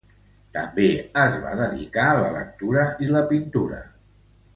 [0.55, 0.85] També
[1.23, 3.83] es va dedicar a la lectura i la pintura.